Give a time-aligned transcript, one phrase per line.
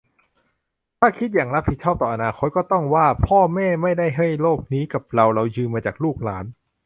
[0.99, 6.45] ถ้าคิดอย่างรับผิดชอบต่ออนาคตก็ต้องว่า 'พ่อแม่ไม่ได้ให้โลกนี้กับเรา เรายืมมาจากลูกหลาน'